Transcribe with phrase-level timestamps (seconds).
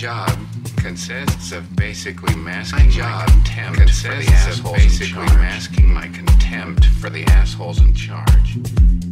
[0.00, 0.30] job
[0.78, 7.22] consists of basically masking my job contempt consists of basically masking my contempt for the
[7.24, 9.09] assholes in charge.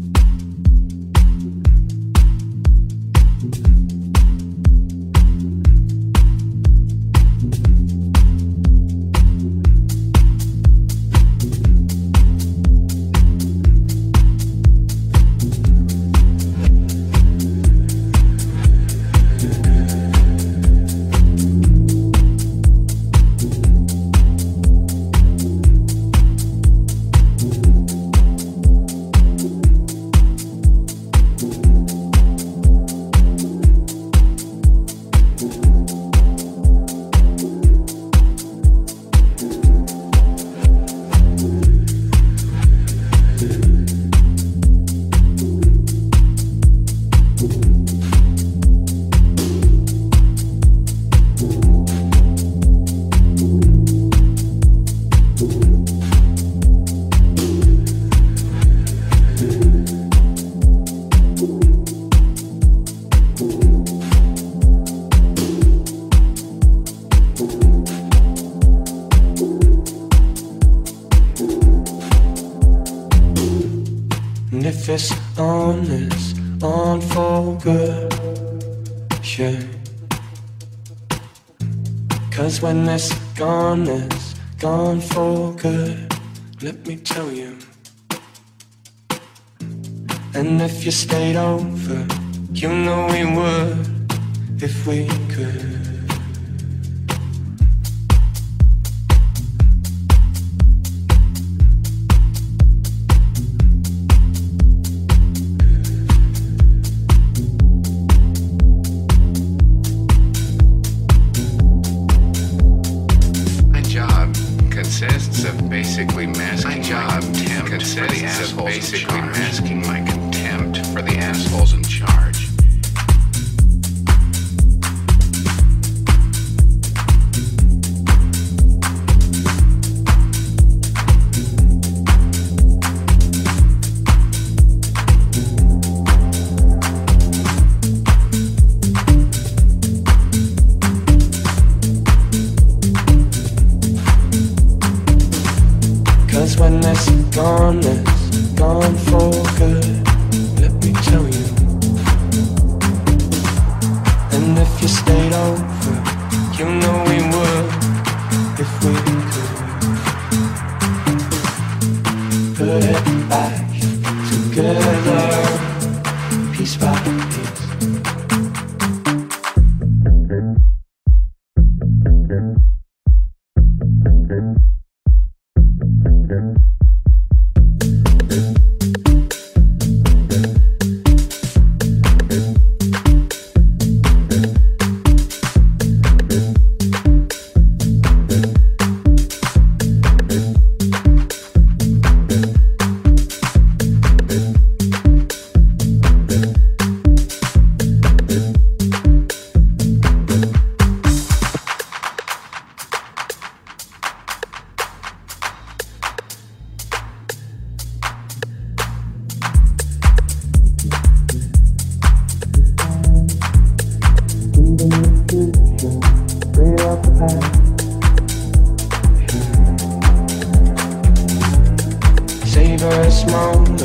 [222.79, 223.83] dangerous moment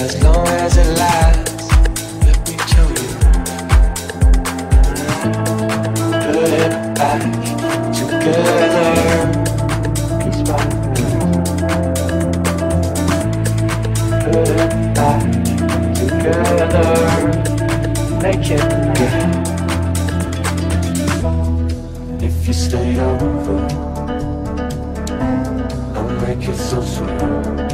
[0.00, 1.68] as long as it lasts.
[2.24, 3.08] Let me tell you.
[6.32, 7.22] Put it back
[7.92, 9.24] together.
[14.22, 15.20] Put it back
[15.96, 16.88] together.
[18.22, 18.66] Make it
[18.96, 19.28] good.
[22.22, 23.58] If you stay over,
[25.96, 27.65] I'll make it so smooth.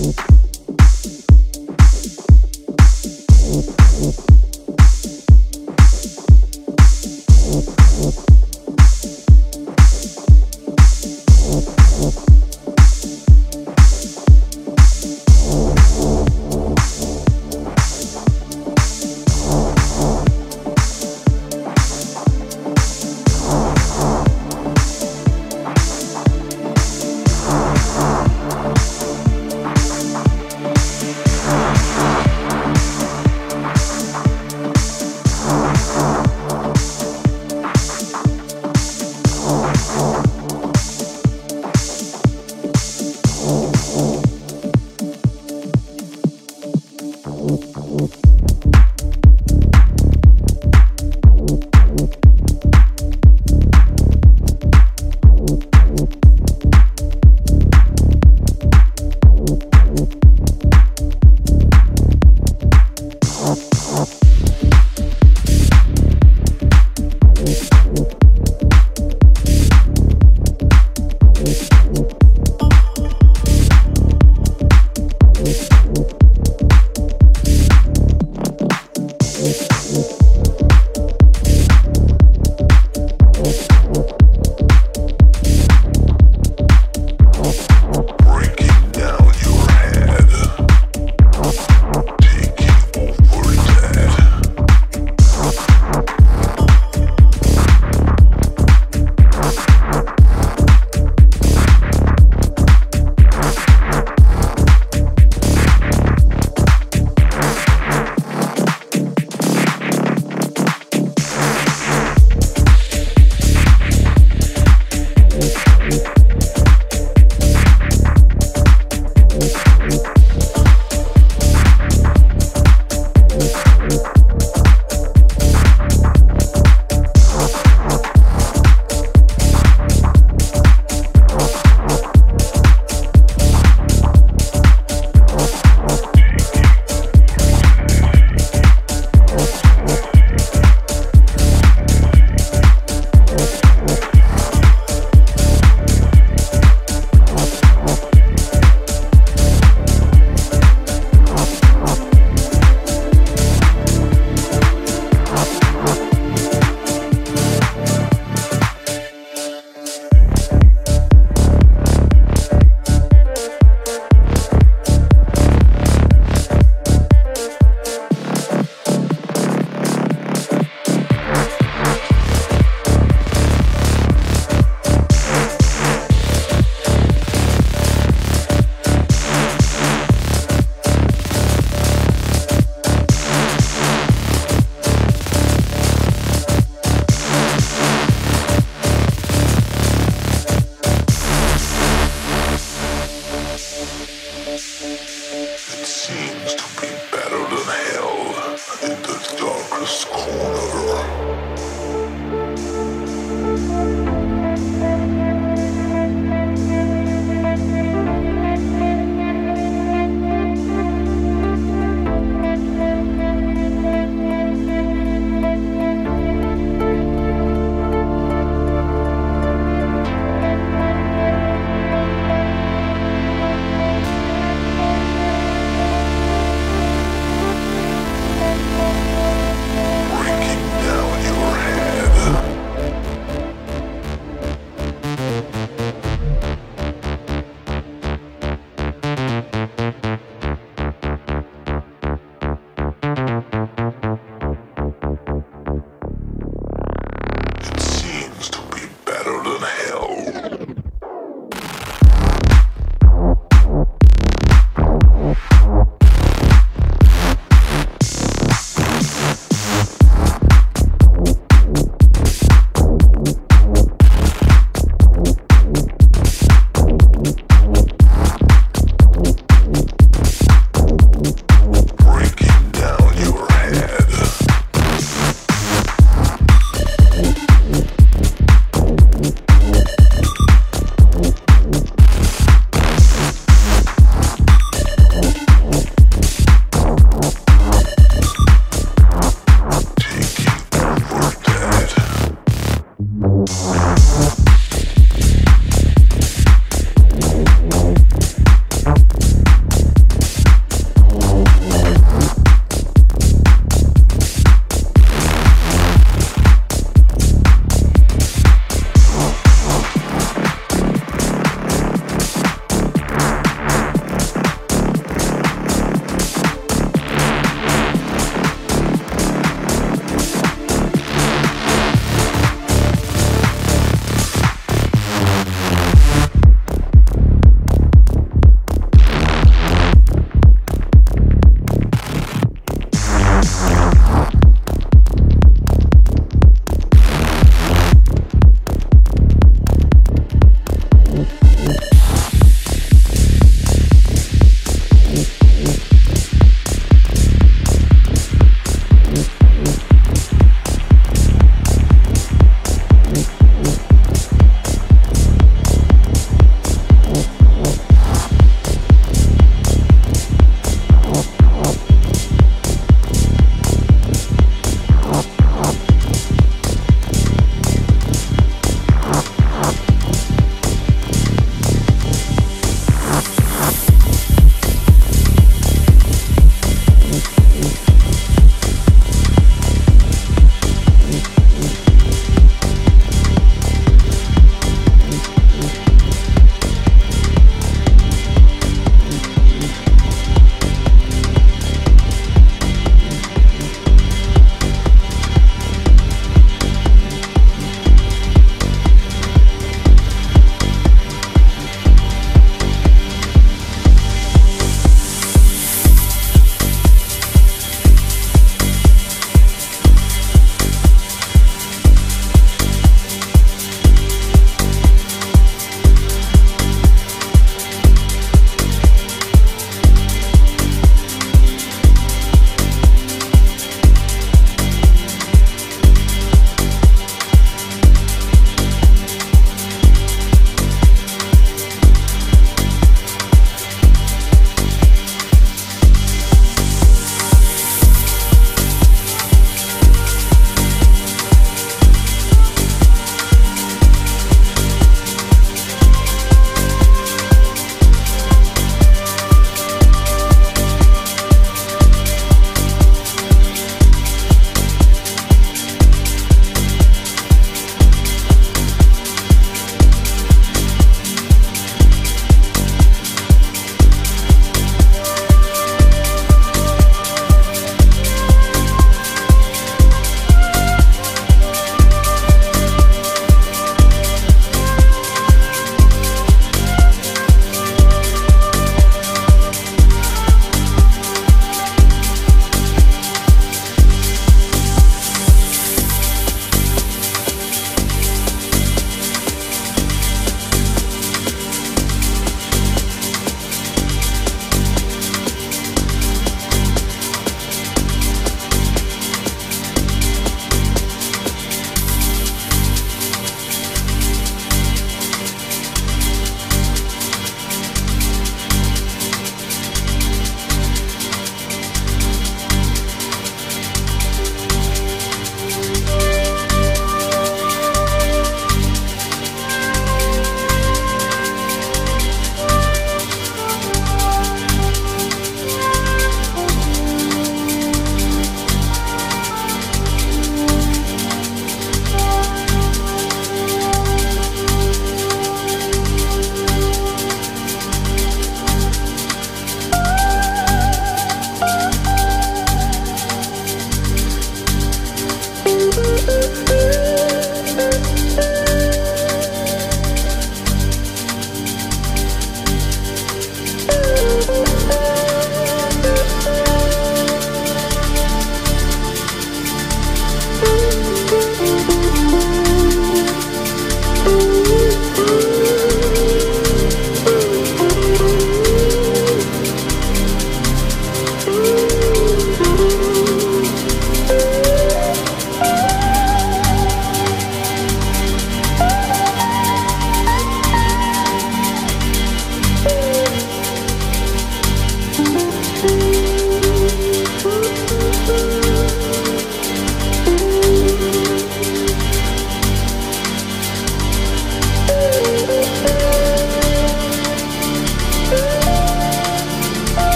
[0.00, 0.47] Oop.